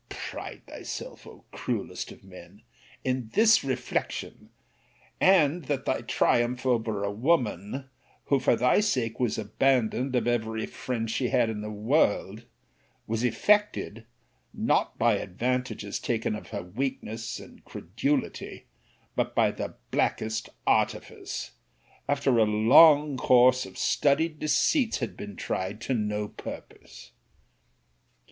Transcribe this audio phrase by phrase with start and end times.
[0.09, 2.63] —Pride thyself, O cruellest of men!
[3.03, 4.49] in this reflection;
[5.19, 7.87] and that thy triumph over a woman,
[8.25, 12.45] who for thy sake was abandoned of every friend she had in the world,
[13.05, 14.05] was effected;
[14.55, 18.65] not by advantages taken of her weakness and credulity;
[19.15, 21.51] but by the blackest artifice;
[22.09, 27.11] after a long course of studied deceits had been tried to no purpose.